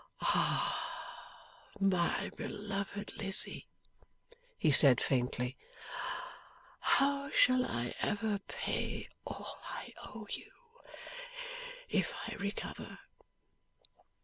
'Ah, 0.19 1.69
my 1.79 2.31
beloved 2.35 3.13
Lizzie!' 3.17 3.67
he 4.57 4.71
said, 4.71 4.99
faintly. 4.99 5.57
'How 6.79 7.29
shall 7.29 7.63
I 7.63 7.93
ever 7.99 8.39
pay 8.47 9.09
all 9.27 9.57
I 9.69 9.93
owe 10.03 10.25
you, 10.31 10.49
if 11.87 12.15
I 12.27 12.33
recover! 12.39 12.97